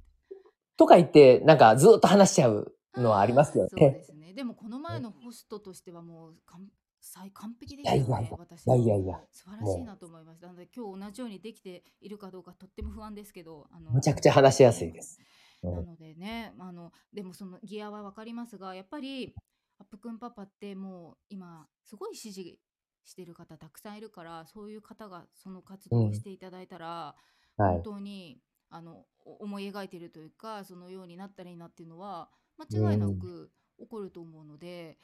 [0.77, 3.09] とか言って、なんかずっと話しちゃうたいな。
[3.09, 4.03] のはありますよそうでね。
[4.03, 4.33] すね。
[4.33, 6.67] でもこの前のホストとしてはもう完
[6.99, 8.11] 最完璧でいしたよね。
[8.11, 10.47] やいやいや、私いやいやいや、素晴らしいなと思いました。
[10.47, 15.19] なので今日同じようにできているかどうかとっても不安ですけど、あのむちゃくちゃ話しやすいです。
[15.19, 15.27] う
[15.69, 19.35] んなのでね、あのでもそのギアはわかりますが、やっぱり
[19.77, 22.59] アップくんパパってもう今すごい支持
[23.03, 27.15] してる方たくさんいるから、そういう方がその活動をしていただいたら、はい
[27.57, 27.83] 本。
[27.83, 34.97] 当にあのお思い描いてるというか、そのようになったらいいなっていうのは間違いなく起こると思うので、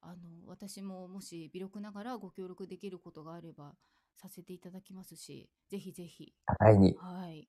[0.00, 0.14] あの
[0.46, 3.74] 私ももし微力ながらご協力できることがあれば
[4.14, 7.48] させていただきますし、ぜひぜひ、互いに、はい。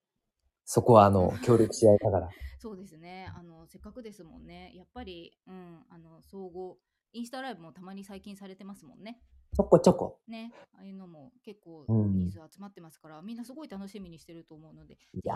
[0.65, 2.29] そこはあの、 協力し合いながら。
[2.59, 3.31] そうですね。
[3.35, 4.71] あの、せっかくですもんね。
[4.75, 6.77] やっぱり、うん、あの、総合、
[7.11, 9.21] インスタライブもたまに最近されてますもんね。
[9.55, 10.19] ちょこちょこ。
[10.27, 10.51] ね。
[10.73, 15.31] ああいうのも結構うんニーズ集まってますから、みんなすごい楽しみにしてると思うので、ぜひぜひ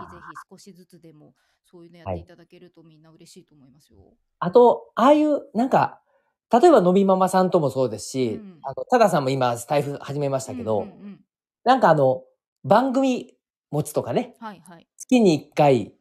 [0.50, 1.34] 少しずつでも
[1.66, 4.00] そういうのやはいっていただけるとみんな嬉しいと思いますよ。
[4.40, 6.02] あと、ああいう、なんか、
[6.52, 11.20] 例えばのびママさんともそうですし、うんあの、たださんも今、スタイフ始めましたけど、うんうんうん
[11.66, 12.24] なんかあの、
[12.66, 13.34] 番組
[13.72, 14.88] 持つとかね、はいはい。
[14.98, 15.94] 月に一回、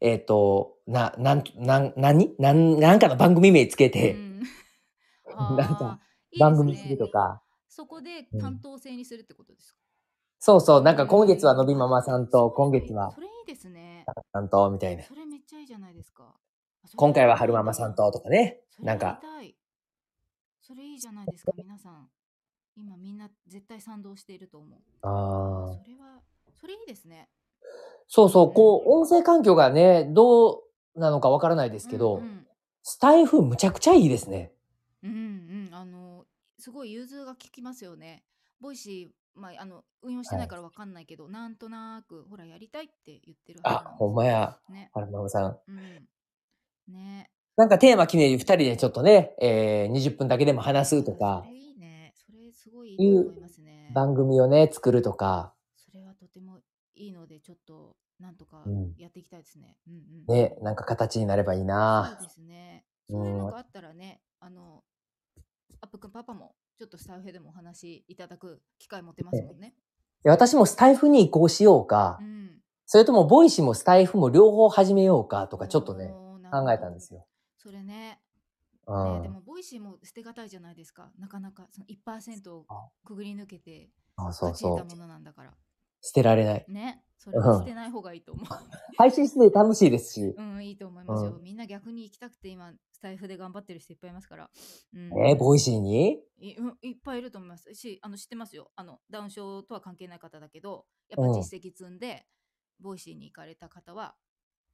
[0.00, 2.34] えっ、と、な、なん、なん、何？
[2.38, 4.42] なん、なんかの番組名つけて、うん
[5.56, 5.98] なんか
[6.38, 9.78] 番組するとか、そこでうん担当制にするってことですか、
[10.38, 14.04] そうそう、なんか今月はのびママさんと、今月はそれいいですね。
[14.32, 15.04] さんと、みたいな。
[15.04, 16.34] それめっちゃいいじゃないですか。
[16.96, 18.60] 今回は春ママさんと、とかね。
[18.80, 19.20] なんか、
[20.60, 22.08] それいいじゃないですか、皆さん。
[22.76, 24.78] 今みんな絶対賛同していると思う。
[25.02, 25.78] ああ。
[25.82, 26.20] それは、
[26.60, 27.28] それいいですね。
[28.08, 32.46] そうそう、こう、音声環境がね、どうなのかわからないですけど、うんうん
[32.82, 34.52] スタイフむちゃくちゃいいですね。
[35.02, 35.14] うんう
[35.70, 35.99] ん、あの、
[36.60, 38.22] すごい融通が利きますよね。
[38.60, 44.58] Voicy、まあ、あの、運用してないからわかんないけど、なんとなく、ほら、やりたいって言ってるはずあ、ほんまや。
[44.68, 44.90] ね。
[44.92, 45.58] 春ママさん。
[45.68, 46.08] うん。
[46.94, 47.30] ね。
[47.56, 52.12] なんかテーマ決めて二人でちょっとね、えー、20分だけでも話すとかそ、れいいね。
[52.14, 53.90] それすごいいいと思いますね。
[53.94, 56.58] 番組をね、作るとか、それはとても
[56.94, 59.76] いいので、ちょっと、なんとかうんやっていきたいですね。
[59.86, 59.94] うん
[60.28, 60.34] うん。
[60.34, 62.84] ね、なんか形になればいいそうなですね。
[63.08, 64.89] うんそういうのがあったらね、あの、ア
[65.90, 69.74] ップくんパパも、ちょっとスタイフでもお話しいただく機会持ってますもんね。
[70.22, 72.60] で私もスタイフに移行しようか、うん。
[72.86, 76.14] それとも Voicyもスタイフも両方始めようかとかちょっとね、
[76.50, 77.26] 考えたんですよ。
[77.58, 78.20] それね、
[78.86, 79.22] うん。
[79.22, 81.10] ねでも、 Voicyも捨てがたいじゃないですか。
[81.18, 82.66] なかなか、その1%を
[83.04, 84.84] くぐり抜けて、あそそう。
[84.84, 85.52] ものなんだから。
[86.02, 86.64] 捨てられない。
[86.68, 87.02] ね。
[87.22, 88.46] それは捨てない方がいいと思う。
[88.96, 91.32] 配信してて楽しいですし、うん、いいと思いますよ。
[91.32, 94.50] うみんな逆に行きたくて今、スタイフで頑張ってる人いっぱいいますから。
[94.94, 96.22] うん、えー、 Voicyに？
[96.38, 98.70] いうんいっぱいいると思いますし、あの知ってますよ。
[98.74, 102.24] あのダウン症とは関係ない方だけど、やっぱうん実績積んで、
[102.80, 104.14] Voicyに行かれた方は、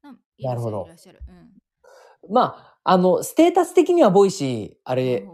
[0.05, 1.21] うんいらっしゃなるほどるいらっしゃる。
[1.29, 2.33] うん。
[2.33, 5.27] まあ、あの、ステータス的には Voicy、あれ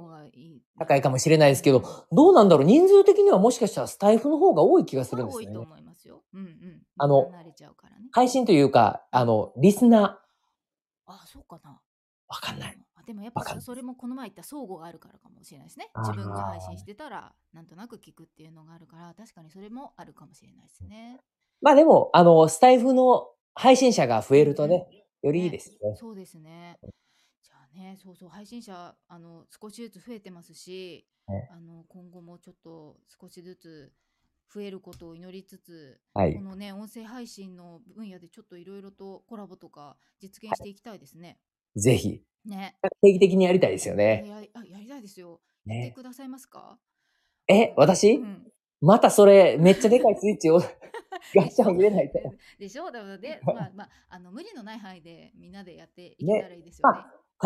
[0.79, 2.66] 高いかもしれないですけど、どうなんだろう？
[2.66, 5.61] 人数的にはもしかしたらスタイフの方が多い気がするんです多いと。
[5.61, 6.22] 思いますよ。
[6.35, 6.82] うんうん。
[7.02, 7.28] あの。
[8.12, 11.80] 配信というか、あの、リスナー、あ、そうかな。
[12.28, 12.78] わかんない。
[12.94, 15.90] あでもやっぱそれもこの前言った相互があるからかもしれないですね。
[15.96, 21.18] 自分が配信してたらなんとなく聞くっていうのがあるから確かにそれもあるかもしれないですね。
[21.60, 24.86] まあでも、あの、スタイフの配信者が増えるとね、
[25.22, 25.96] よりいいですよね。
[25.96, 26.78] そうですね。
[27.42, 33.92] じゃあね、そうそう配信者あの少しずつ増えてますし、ねあの今後もちょっと少しずつ
[34.52, 36.42] 増えることを祈りつつ、はいこ。
[36.42, 41.38] のね音声配信の分野でちょっといろいろとコラボとか実現していきたいですね。
[41.76, 42.76] ぜひ、ね。
[43.02, 44.24] 定期的にやりたいですよね。
[44.26, 45.40] やあやりたいですよ。
[45.64, 46.78] やってねくださいますか？
[47.48, 48.46] え、私、うん
[48.84, 50.58] またそれ、めっちゃでかいスイッチを
[51.36, 52.18] ガッチャン入れないと。
[52.58, 52.90] でしょ？
[52.90, 56.98] だからで、 まあまあ、あの無理のない範囲でみんなでやっていけたらいいですよね。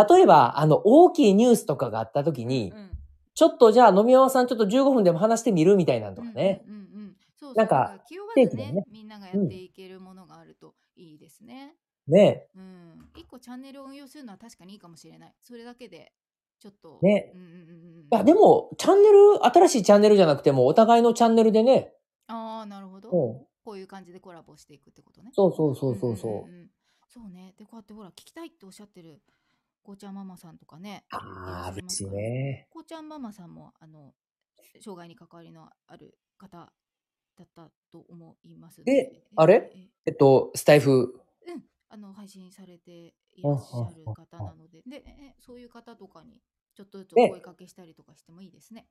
[0.09, 2.91] 例えば、あの、大きいニュースとかがあった時に、うん
[3.39, 6.63] ちょっとじゃあ飲み山さんちょっと15分でも話してみるみたいなのとかね。
[6.65, 6.76] うんうんうんうん
[7.49, 11.75] そうなんか気負わずねねみんながやっていけるものがあるといいですね。
[12.09, 13.09] ねうん。
[13.17, 15.35] 一個チャンネルを運用するのは確かにいいかもしれない。
[15.41, 16.13] それだけで、
[16.61, 16.99] ちょっと。
[17.03, 18.01] ねうんうんうんうん。
[18.03, 21.93] いや、でも、チャンネル、新しいチャンネルじゃなくても、お互いのチャンネルでね。
[22.29, 23.11] ああ、なるほど。
[23.11, 23.47] うん。
[23.65, 25.31] こういう感じでコラボしていくってことね。
[25.35, 26.49] そうそうそうそうそう。
[26.49, 26.71] んんんん
[27.09, 27.55] そうね。
[27.59, 29.23] で、こうやってほら、聞きたいっておっしゃってる、
[29.83, 31.05] こうちゃんママさんとかね。
[31.11, 32.69] ああ、嬉しいね。
[32.71, 34.15] こうちゃんママさんも、あの、
[34.81, 36.73] 障害に関わりのある方
[37.37, 39.71] だったと思いますのえあれ？
[39.75, 41.15] ええっと、スタイフ？
[41.47, 46.41] うん、あの配信されていらっしゃる方なので、で、えそういう方とかに
[46.75, 48.87] ちょっとずつねお声かけしたりとかしてもいいですね。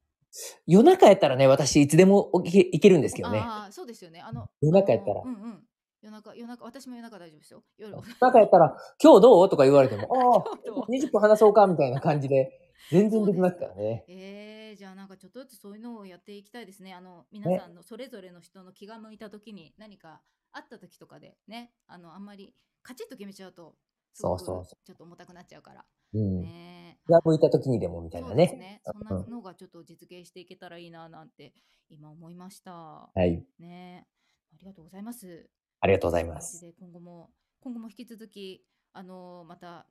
[0.68, 3.40] 夜中やったらね、私いつでも起きいけるんですけどね。
[3.40, 4.22] ああ、そうですよね。
[4.22, 5.64] あの、夜中やったらうんうん。
[6.02, 7.64] 夜中、夜中、私も夜中大丈夫ですよ。
[7.78, 7.92] 夜。
[7.94, 9.50] 夜中やったら、今日どう？
[9.50, 12.52] とか言われても、ああ、 今日どう？20分話そうかみたいな感じで、
[12.92, 14.04] 全然できますからね。
[14.08, 14.16] えー、
[14.76, 16.94] じゃあなんかちょっとずつそういうのをやっていきたいですね。
[16.94, 23.76] あの皆さんのそれぞれの人の気が向いた時に何かあった時とかでね、あのあんまりカチッと決めちゃうと
[24.14, 25.86] そうそうそちょっと重たくなっちゃうから。
[26.14, 26.42] うん。
[26.42, 28.48] ね気が向いた時にでもみたいなね。
[28.48, 28.82] そね。
[28.84, 31.54] そんなうんのがちょっと実現していけたらいいななんて
[31.90, 32.72] 今思いました。
[32.72, 33.44] はい。
[33.60, 34.08] ね
[34.54, 35.50] ありがとうございます。
[35.82, 36.62] ありがとうございます。
[36.62, 39.86] で今後も今後も引き続きあのまた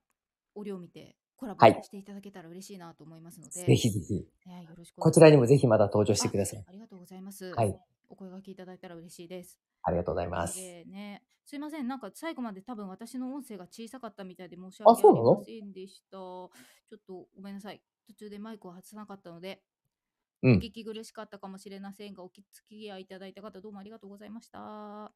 [0.55, 4.14] 折を見てコラボはいしていただけたら嬉しいなと思いますので、ぜひぜひ。
[4.46, 6.64] ね、よろしくお願いしますこちらにもぜひまた登場してくださいあ。
[6.68, 7.52] ありがとうございます。
[7.54, 7.78] はい
[8.09, 9.59] お声掛けいただいたら嬉しいです。
[9.83, 10.57] ありがとうございます。
[10.59, 16.11] でね、すいません、なんか最後まで多分私の音声が小さかったみたいで申しあ訳ありませんでした。
[16.11, 16.50] ちょ
[16.96, 17.83] っとごめんなさい。
[18.07, 19.62] 途中でマイクを外さなかったので、
[20.42, 24.61] うんお聞き苦しかったかもしれませんが、お付き合いいただいた方どうもありがとうございました。
[24.61, 25.12] は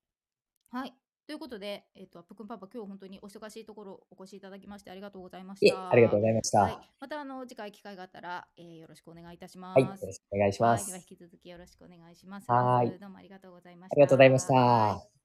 [0.87, 0.95] い。
[1.29, 5.91] ということで、えっ、と、アップくんパパ、今日本当にお忙しいところお越しいただきましてありがとうございました。
[5.91, 6.61] ありがとうございました。
[6.61, 9.83] は、はいまたあの次回機会があったら、えーよろしくお願いいたしまい。
[9.83, 9.85] す。
[9.85, 10.85] よろしくお願いします。
[10.85, 12.51] はい、では引き続きよろしくお願いします。
[12.51, 13.95] はいどうもありがとうございました。
[13.95, 15.18] ありがとうございましたはい